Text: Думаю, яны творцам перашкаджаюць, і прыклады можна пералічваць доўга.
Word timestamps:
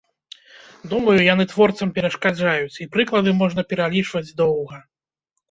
Думаю, 0.93 1.17
яны 1.33 1.45
творцам 1.51 1.91
перашкаджаюць, 1.97 2.73
і 2.85 2.89
прыклады 2.97 3.31
можна 3.43 3.61
пералічваць 3.75 4.25
доўга. 4.43 4.83